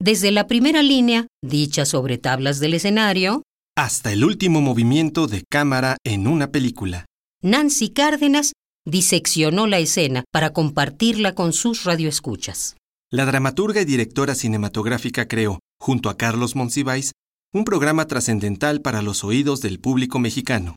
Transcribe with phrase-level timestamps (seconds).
[0.00, 3.42] desde la primera línea, dicha sobre tablas del escenario,
[3.76, 7.06] hasta el último movimiento de cámara en una película.
[7.42, 8.52] Nancy Cárdenas
[8.86, 12.76] diseccionó la escena para compartirla con sus radioescuchas.
[13.12, 17.12] La dramaturga y directora cinematográfica creó, junto a Carlos Monsiváis,
[17.52, 20.76] un programa trascendental para los oídos del público mexicano.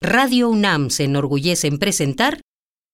[0.00, 2.40] Radio UNAM se enorgullece en presentar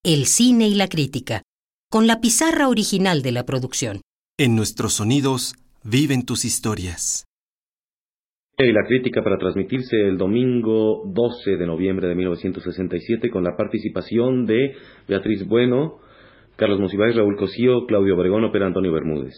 [0.04, 1.42] El cine y la crítica,
[1.90, 4.00] con la pizarra original de la producción.
[4.40, 7.26] En nuestros sonidos viven tus historias.
[8.56, 14.46] Y la crítica para transmitirse el domingo 12 de noviembre de 1967 con la participación
[14.46, 14.76] de
[15.08, 15.98] Beatriz Bueno,
[16.54, 19.34] Carlos Monsiváis, Raúl Cosío, Claudio Obregón, Opera Antonio Bermúdez.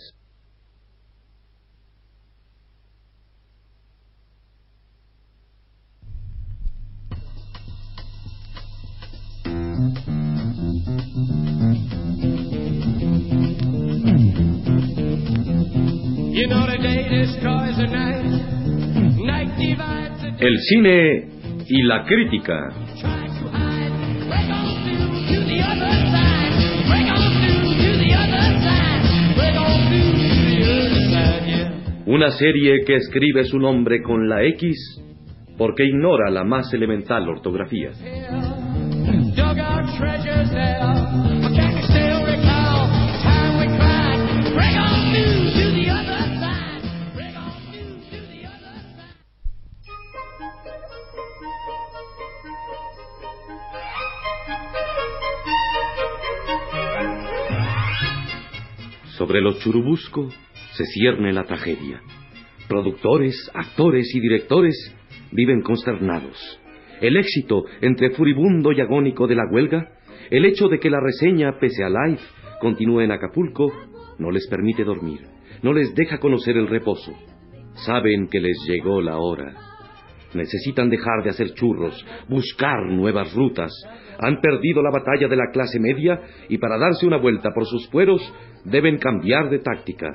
[20.38, 21.28] El cine
[21.68, 22.70] y la crítica.
[32.06, 35.00] Una serie que escribe su nombre con la X
[35.58, 37.90] porque ignora la más elemental ortografía.
[59.20, 60.30] Sobre los Churubusco
[60.72, 62.00] se cierne la tragedia.
[62.66, 64.74] Productores, actores y directores
[65.30, 66.58] viven consternados.
[67.02, 69.90] El éxito entre furibundo y agónico de la huelga,
[70.30, 72.24] el hecho de que la reseña, pese a Life,
[72.62, 73.70] continúe en Acapulco,
[74.18, 75.20] no les permite dormir,
[75.62, 77.12] no les deja conocer el reposo.
[77.74, 79.69] Saben que les llegó la hora.
[80.34, 83.72] Necesitan dejar de hacer churros, buscar nuevas rutas.
[84.18, 87.88] Han perdido la batalla de la clase media y para darse una vuelta por sus
[87.90, 88.22] fueros
[88.64, 90.12] deben cambiar de táctica.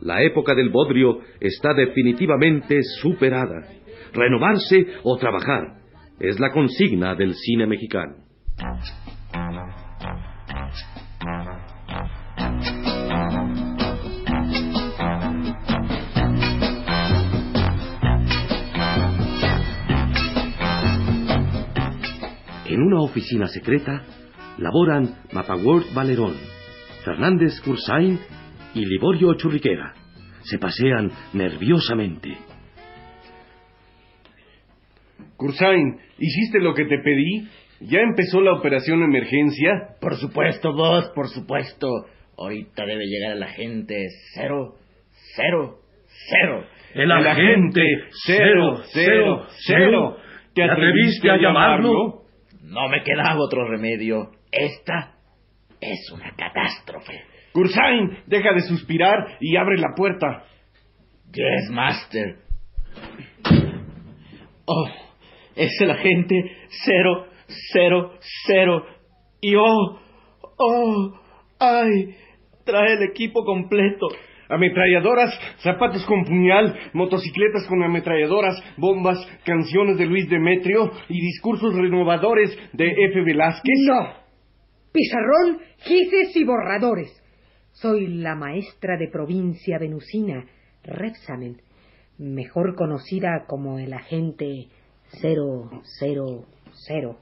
[0.00, 3.66] La época del bodrio está definitivamente superada.
[4.12, 5.80] Renovarse o trabajar
[6.18, 8.16] es la consigna del cine mexicano.
[22.70, 24.04] En una oficina secreta
[24.58, 26.34] laboran Mapaword Valerón,
[27.04, 28.16] Fernández Cursain
[28.76, 29.92] y Liborio Churriquera.
[30.42, 32.28] Se pasean nerviosamente.
[35.36, 37.48] Cursain, ¿hiciste lo que te pedí?
[37.80, 39.96] ¿Ya empezó la operación emergencia?
[40.00, 41.88] Por supuesto, vos, por supuesto.
[42.38, 44.76] Ahorita debe llegar el agente cero,
[45.34, 46.64] cero, cero.
[46.94, 47.82] El, agente
[48.24, 50.16] cero, cero, cero.
[50.54, 52.19] ¿Te atreviste a llamarlo?
[52.62, 54.30] No me quedaba otro remedio.
[54.50, 55.14] Esta
[55.80, 57.22] es una catástrofe.
[57.52, 60.44] Cursain, deja de suspirar y abre la puerta.
[61.32, 62.36] Yes, master.
[64.66, 64.88] Oh,
[65.56, 66.36] es el agente
[66.84, 67.26] cero,
[67.72, 68.12] cero,
[68.46, 68.86] cero.
[69.40, 70.00] Y oh,
[70.58, 71.20] oh,
[71.58, 72.14] ay,
[72.64, 74.08] trae el equipo completo.
[74.50, 82.50] Ametralladoras, zapatos con puñal, motocicletas con ametralladoras, bombas, canciones de Luis Demetrio y discursos renovadores
[82.72, 83.22] de F.
[83.22, 83.78] Velázquez.
[83.86, 84.12] No.
[84.92, 87.10] Pizarrón, gises y borradores.
[87.72, 90.44] Soy la maestra de provincia venusina,
[90.82, 91.62] Repsamen,
[92.18, 94.68] mejor conocida como el agente
[95.20, 96.46] cero, cero,
[96.86, 97.18] cero.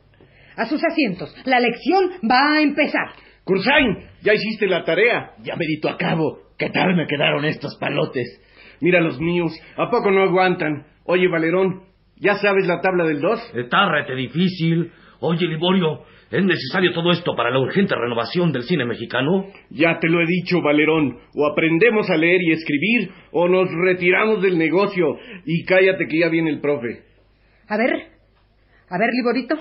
[0.56, 3.10] A sus asientos, la lección va a empezar.
[3.44, 5.34] Cursain, ya hiciste la tarea.
[5.42, 6.47] Ya medito a cabo.
[6.58, 8.26] ¿Qué tal me quedaron estos palotes?
[8.80, 10.86] Mira los míos, ¿a poco no aguantan?
[11.04, 11.82] Oye, Valerón,
[12.16, 13.52] ¿ya sabes la tabla del 2?
[13.54, 14.91] Está rete difícil.
[15.20, 16.00] Oye, Liborio,
[16.32, 19.46] ¿es necesario todo esto para la urgente renovación del cine mexicano?
[19.70, 21.19] Ya te lo he dicho, Valerón.
[21.36, 25.16] O aprendemos a leer y escribir, o nos retiramos del negocio.
[25.46, 27.05] Y cállate que ya viene el profe.
[27.69, 27.93] A ver,
[28.90, 29.55] a ver, Liborito,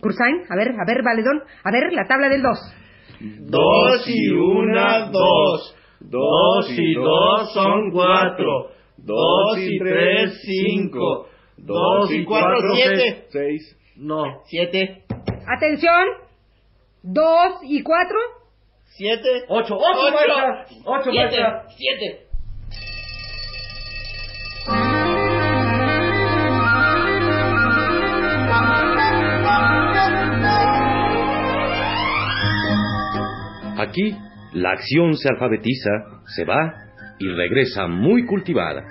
[0.00, 2.58] Cursain, a ver, a ver, Valedón, a ver, la tabla del 2.
[3.50, 5.77] Dos y una, dos.
[6.00, 8.70] Dos y dos son cuatro.
[8.96, 11.28] Dos y tres, cinco.
[11.56, 13.26] Dos y cuatro, siete.
[13.30, 13.76] Seis.
[13.96, 14.42] No.
[14.46, 15.04] Siete.
[15.56, 16.06] Atención.
[17.02, 18.18] Dos y cuatro.
[18.84, 19.44] Siete.
[19.48, 20.66] Ocho, ocho, maestra.
[20.84, 21.36] Ocho, Siete.
[21.76, 22.28] Siete.
[33.78, 34.16] Aquí,
[34.52, 35.90] la acción se alfabetiza,
[36.26, 36.74] se va
[37.18, 38.84] y regresa muy cultivada.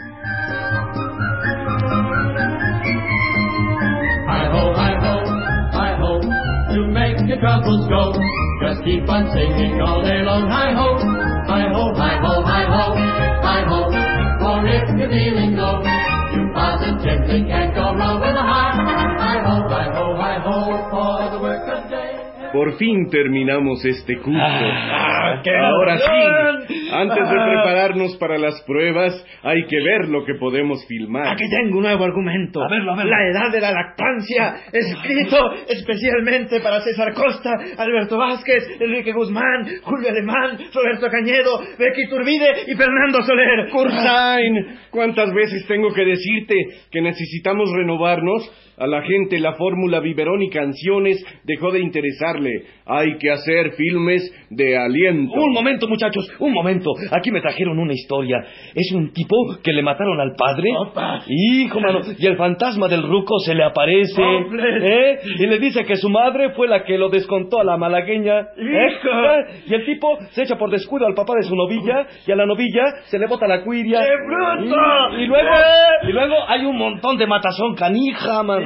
[22.58, 24.42] Por fin terminamos este curso.
[24.42, 26.67] Ah, Ahora sí,
[27.02, 29.14] antes de prepararnos para las pruebas,
[29.44, 31.28] hay que ver lo que podemos filmar.
[31.28, 32.64] Aquí tengo un nuevo argumento.
[32.64, 33.12] A verlo, a verlo.
[33.12, 35.38] La edad de la lactancia, escrito
[35.70, 42.76] especialmente para César Costa, Alberto Vázquez, Enrique Guzmán, Julio Alemán, Roberto Cañedo, Becky Turbide y
[42.76, 43.70] Fernando Soler.
[43.70, 46.56] Cursain, ¿cuántas veces tengo que decirte
[46.92, 48.52] que necesitamos renovarnos?
[48.80, 52.62] A la gente la fórmula biberón y canciones dejó de interesarle.
[52.86, 54.22] Hay que hacer filmes
[54.52, 55.34] de aliento.
[55.34, 56.87] Un momento, muchachos, un momento.
[57.12, 58.44] Aquí me trajeron una historia.
[58.74, 60.70] Es un tipo que le mataron al padre.
[60.78, 61.22] Opa.
[61.28, 62.00] Hijo, mano.
[62.18, 64.22] Y el fantasma del ruco se le aparece.
[64.22, 65.20] ¿eh?
[65.40, 68.40] Y le dice que su madre fue la que lo descontó a la malagueña.
[68.40, 68.46] ¿eh?
[68.58, 69.10] Hijo.
[69.10, 69.62] ¿Eh?
[69.68, 72.08] Y el tipo se echa por descuido al papá de su novilla.
[72.26, 74.00] Y a la novilla se le bota la cuiria.
[74.00, 74.76] ¡Qué bruto!
[75.18, 76.10] Y, y luego, ¡Eh!
[76.10, 78.64] y luego hay un montón de matazón canija, man.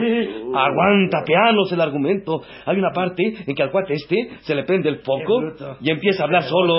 [0.55, 2.41] Aguanta, pianos el argumento.
[2.65, 5.41] Hay una parte en que al cuate este se le prende el foco
[5.81, 6.75] y empieza a hablar solo.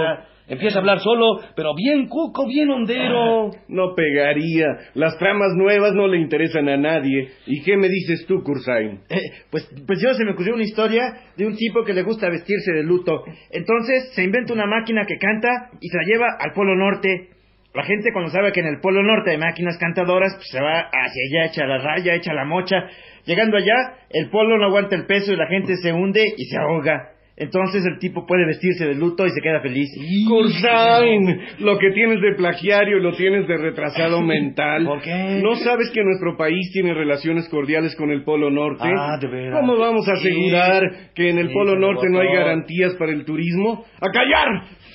[0.53, 3.53] Empieza a hablar solo, pero bien cuco, bien hondero.
[3.69, 4.67] No pegaría.
[4.93, 7.31] Las tramas nuevas no le interesan a nadie.
[7.47, 9.01] ¿Y qué me dices tú, Cursain?
[9.09, 9.17] Eh,
[9.51, 11.05] pues, pues yo se me ocurrió una historia
[11.39, 13.25] de un tipo que le gusta vestirse de luto.
[13.51, 17.31] Entonces se inventa una máquina que canta y se la lleva al Polo Norte.
[17.73, 20.81] La gente cuando sabe que en el Polo Norte hay máquinas cantadoras, pues se va
[20.81, 22.77] hacia allá, echa la raya, echa la mocha.
[23.25, 26.59] Llegando allá, el polo no aguanta el peso y la gente se hunde y se
[26.59, 27.13] ahoga.
[27.37, 29.89] Entonces el tipo puede vestirse de luto y se queda feliz.
[30.29, 34.85] Cursain, lo que tienes de plagiario lo tienes de retrasado mental.
[34.85, 35.41] ¿Por qué?
[35.43, 38.85] ¿No sabes que nuestro país tiene relaciones cordiales con el Polo Norte?
[38.85, 39.61] Ah, de veras.
[39.61, 40.29] ¿Cómo vamos a Sí.
[40.29, 40.83] asegurar
[41.15, 43.85] que en el Sí, Polo Norte no hay garantías para el turismo?
[44.01, 44.49] ¡A callar!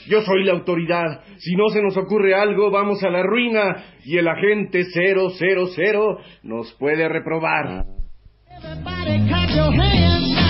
[0.07, 1.21] Yo soy la autoridad.
[1.37, 6.73] Si no se nos ocurre algo, vamos a la ruina y el agente 000 nos
[6.79, 7.85] puede reprobar.
[8.49, 10.46] Everybody clap your hands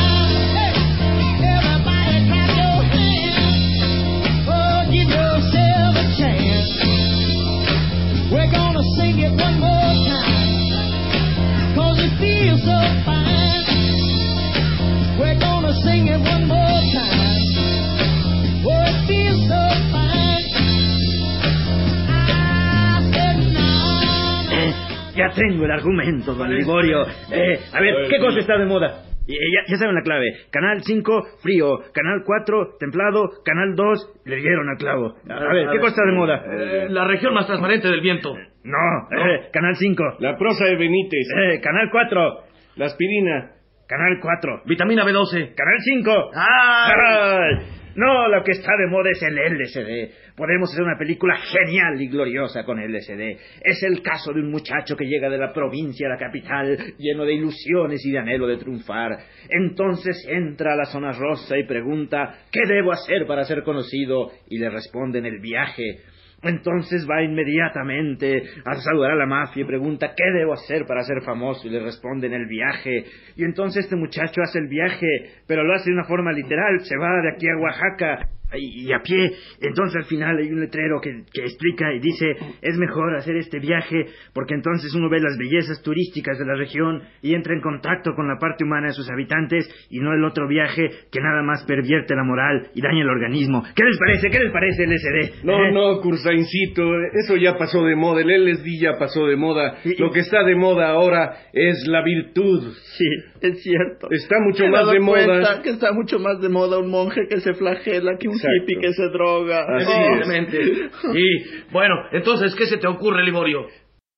[25.17, 27.05] ya tengo el argumento, don Ligorio.
[27.31, 29.06] Eh, a ver, ¿qué cosa está de moda?
[29.27, 30.25] Eh, ya, ya saben la clave.
[30.51, 31.79] Canal 5, frío.
[31.93, 33.29] Canal 4, templado.
[33.43, 35.15] Canal 2, le dieron al clavo.
[35.29, 36.43] A ver, ¿qué cosa está de moda?
[36.49, 38.33] Eh, la región más transparente del viento.
[38.63, 38.77] No,
[39.11, 40.03] eh, Canal 5.
[40.19, 42.39] La prosa de Benítez, Eh, canal 4.
[42.75, 43.51] la aspirina.
[43.87, 44.63] Canal 4.
[44.65, 45.53] Vitamina B12.
[45.55, 46.31] Canal 5.
[46.33, 47.76] ¡Ay!
[47.97, 50.35] No, lo que está de moda es el LSD.
[50.35, 53.39] Podemos hacer una película genial y gloriosa con LSD.
[53.59, 57.25] Es el caso de un muchacho que llega de la provincia a la capital, lleno
[57.25, 59.17] de ilusiones y de anhelo de triunfar.
[59.49, 64.29] Entonces entra a la zona rosa y pregunta, ¿qué debo hacer para ser conocido?
[64.47, 65.97] Y le responden el viaje.
[66.43, 71.21] Entonces va inmediatamente a saludar a la mafia y pregunta ¿qué debo hacer para ser
[71.23, 71.67] famoso?
[71.67, 73.05] Y le responden el viaje.
[73.35, 75.07] Y entonces este muchacho hace el viaje,
[75.47, 78.99] pero lo hace de una forma literal, se va de aquí a Oaxaca y, a
[79.01, 79.31] pie.
[79.61, 82.25] Entonces al final hay un letrero que, que explica y dice
[82.61, 87.01] es mejor hacer este viaje porque entonces uno ve las bellezas turísticas de la región
[87.21, 90.47] y entra en contacto con la parte humana de sus habitantes y no el otro
[90.47, 93.63] viaje que nada más pervierte la moral y daña el organismo.
[93.75, 94.29] ¿Qué les parece?
[94.29, 95.45] ¿Qué les parece el SD?
[95.45, 95.71] No, ¿Eh?
[95.71, 99.77] no, Cursaincito, eso ya pasó de moda, el LSD ya pasó de moda.
[99.83, 102.73] Y- Lo que está de moda ahora es la virtud.
[102.97, 103.05] Sí,
[103.41, 104.07] es cierto.
[104.11, 105.61] Está mucho Me más de moda.
[105.61, 108.63] que está mucho más de moda un monje que se flagela que un Exacto.
[108.63, 109.61] hippie que se droga.
[109.63, 109.91] Así Oh.
[109.91, 110.27] es.
[110.27, 110.89] Evidentemente.
[111.13, 113.67] Y, bueno, entonces, ¿qué se te ocurre, Liborio?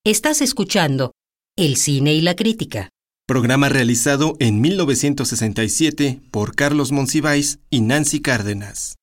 [0.05, 1.11] Estás escuchando
[1.57, 2.89] El cine y la crítica.
[3.27, 8.95] Programa realizado en 1967 por Carlos Monsiváis y Nancy Cárdenas.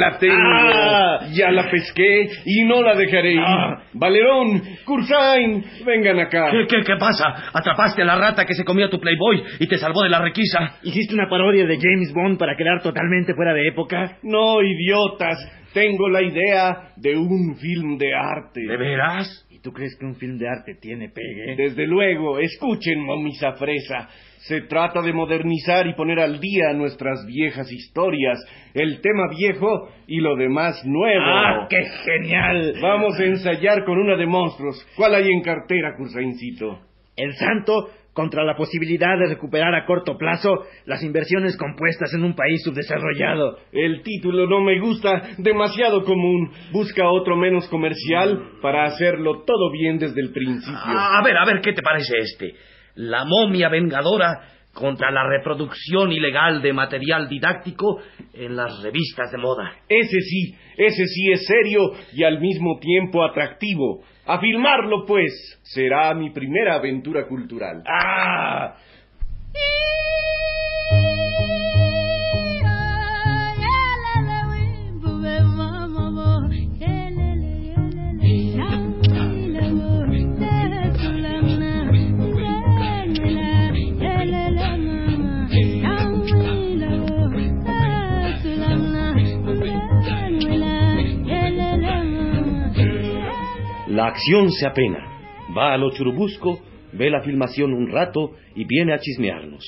[0.00, 0.34] La tengo.
[0.36, 1.20] Ah.
[1.32, 3.40] Ya la pesqué y no la dejaré ir.
[3.40, 3.82] Ah.
[3.92, 6.50] Valerón, Cursain, vengan acá.
[6.50, 7.50] ¿Qué, qué, qué pasa?
[7.52, 10.78] Atrapaste a la rata que se comía tu Playboy y te salvó de la requisa.
[10.82, 14.16] ¿Hiciste una parodia de James Bond para quedar totalmente fuera de época?
[14.22, 15.38] No, idiotas.
[15.72, 18.60] Tengo la idea de un film de arte.
[18.60, 19.46] ¿De veras?
[19.50, 21.54] ¿Y tú crees que un film de arte tiene pegue?
[21.56, 24.08] Desde luego, escuchen, mamisa fresa.
[24.38, 28.38] Se trata de modernizar y poner al día nuestras viejas historias,
[28.74, 31.24] el tema viejo y lo demás nuevo.
[31.24, 32.74] ¡Ah, qué genial!
[32.80, 34.84] Vamos a ensayar con una de monstruos.
[34.96, 36.80] ¿Cuál hay en cartera, Cursaincito?
[37.16, 42.34] El santo contra la posibilidad de recuperar a corto plazo las inversiones compuestas en un
[42.34, 43.56] país subdesarrollado.
[43.72, 46.52] El título no me gusta, demasiado común.
[46.70, 50.76] Busca otro menos comercial para hacerlo todo bien desde el principio.
[50.76, 52.52] A ver, a ver, ¿qué te parece este?
[52.96, 58.00] La momia vengadora contra la reproducción ilegal de material didáctico
[58.32, 59.72] en las revistas de moda.
[59.88, 64.02] Ese sí, ese sí es serio y al mismo tiempo atractivo.
[64.26, 65.58] A filmarlo, pues.
[65.62, 67.82] Será mi primera aventura cultural.
[67.86, 68.76] ¡Ah!
[94.10, 94.98] Acción se apena.
[95.56, 96.60] Va a lo churubusco,
[96.92, 99.64] ve la filmación un rato y viene a chismearnos.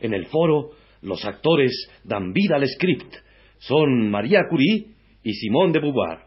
[0.00, 0.70] En el foro,
[1.02, 1.72] los actores
[2.04, 3.14] dan vida al script.
[3.58, 4.86] Son María Curie
[5.22, 6.18] y Simón de Beauvoir.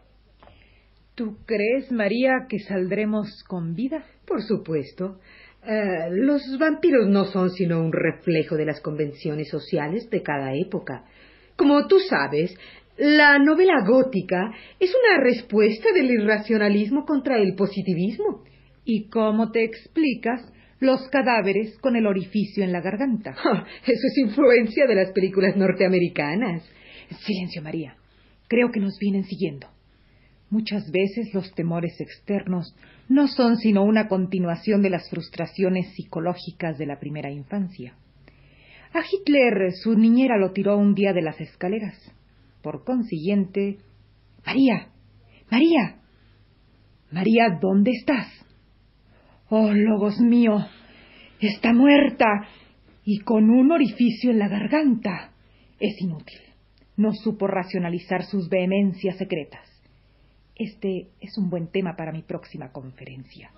[1.14, 4.04] ¿Tú crees, María, que saldremos con vida?
[4.26, 5.18] Por supuesto.
[5.66, 11.04] Eh, los vampiros no son sino un reflejo de las convenciones sociales de cada época.
[11.56, 12.54] Como tú sabes,
[12.98, 18.42] la novela gótica es una respuesta del irracionalismo contra el positivismo.
[18.84, 20.40] ¿Y cómo te explicas
[20.80, 23.30] los cadáveres con el orificio en la garganta?
[23.82, 26.62] Eso es influencia de las películas norteamericanas.
[27.26, 27.96] Silencio, María.
[28.48, 29.68] Creo que nos vienen siguiendo.
[30.48, 32.74] Muchas veces los temores externos
[33.08, 37.94] no son sino una continuación de las frustraciones psicológicas de la primera infancia.
[38.94, 42.15] A Hitler su niñera lo tiró un día de las escaleras.
[42.66, 43.78] Por consiguiente,
[44.44, 44.88] María,
[45.52, 46.00] María,
[47.12, 48.26] María, ¿dónde estás?
[49.48, 50.66] Oh, logos mío,
[51.40, 52.26] está muerta
[53.04, 55.30] y con un orificio en la garganta.
[55.78, 56.40] Es inútil.
[56.96, 59.68] No supo racionalizar sus vehemencias secretas.
[60.56, 63.52] Este es un buen tema para mi próxima conferencia.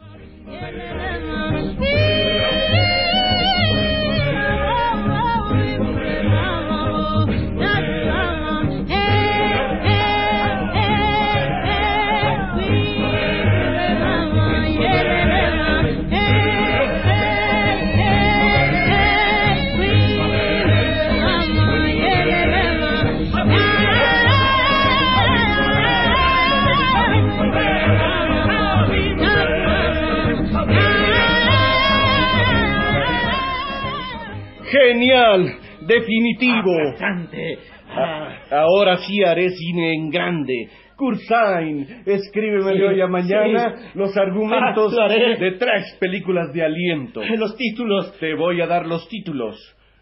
[34.70, 35.56] ¡Genial!
[35.82, 36.76] ¡Definitivo!
[36.90, 37.58] Bastante.
[37.90, 40.68] Ah, Ahora sí haré cine en grande.
[40.96, 47.22] Cursain, escríbeme hoy a mañana los argumentos Ah, de tres películas de aliento.
[47.36, 48.18] Los títulos.
[48.18, 49.56] Te voy a dar los títulos.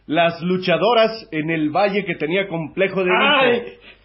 [0.06, 3.10] Las luchadoras en el valle que tenía complejo de.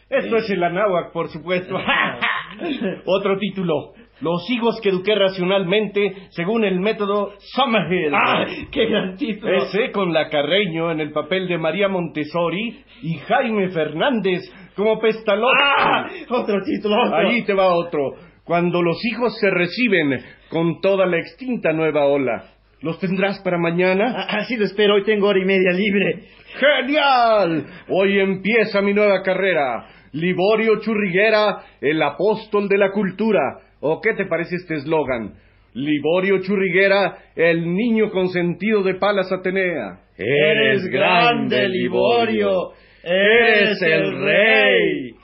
[0.09, 1.77] Esto es el Anáhuac, por supuesto.
[3.05, 3.93] Otro título.
[4.21, 8.13] Los higos que eduqué racionalmente según el método Summerhill.
[8.13, 9.63] ¡Ay, qué gran título!
[9.63, 14.41] Ese con la Carreño en el papel de María Montessori y Jaime Fernández
[14.75, 15.57] como Pestalozzi.
[15.77, 16.07] ¡Ah!
[16.29, 17.17] Otro título, otro.
[17.17, 17.99] Ahí te va otro.
[18.43, 22.43] Cuando los hijos se reciben con toda la extinta nueva ola.
[22.81, 24.11] ¿Los tendrás para mañana?
[24.27, 26.23] A- Así lo espero, hoy tengo hora y media libre.
[26.59, 27.65] ¡Genial!
[27.89, 29.85] Hoy empieza mi nueva carrera.
[30.13, 33.39] Liborio Churriguera, el apóstol de la cultura.
[33.81, 35.33] ¿O qué te parece este eslogan?
[35.73, 39.99] Liborio Churriguera, el niño consentido de Palas Atenea.
[40.17, 42.73] Eres grande, Liborio.
[43.03, 45.15] Eres el rey.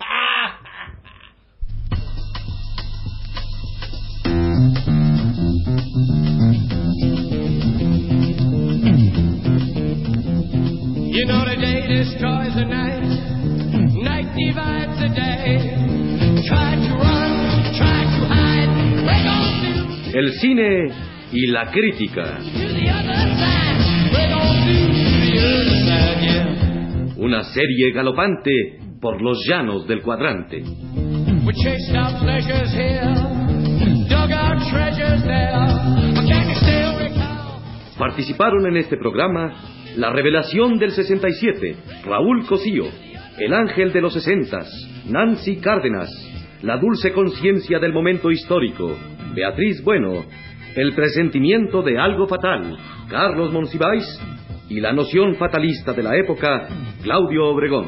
[11.14, 13.04] You know the day destroys the night,
[14.02, 16.44] night divides the day.
[16.48, 16.87] Try
[20.18, 20.88] El cine
[21.32, 22.40] y la crítica.
[27.18, 30.64] Una serie galopante por los llanos del cuadrante.
[38.00, 39.54] Participaron en este programa
[39.98, 42.86] La Revelación del 67, Raúl Cosío,
[43.38, 44.66] El Ángel de los 60,
[45.12, 46.10] Nancy Cárdenas,
[46.64, 48.98] La Dulce Conciencia del Momento Histórico,
[49.38, 50.26] Beatriz Bueno,
[50.76, 52.76] El Presentimiento de Algo Fatal,
[53.08, 54.04] Carlos Monsiváis
[54.68, 56.68] y La Noción Fatalista de la época,
[57.04, 57.88] Claudio Obregón.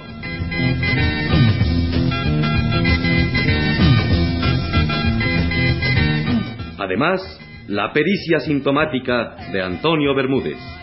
[6.78, 7.20] Además,
[7.68, 10.79] la pericia sintomática de Antonio Bermúdez.